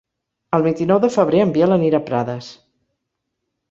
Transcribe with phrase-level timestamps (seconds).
[0.57, 2.53] El vint-i-nou de febrer en Biel anirà a Prades.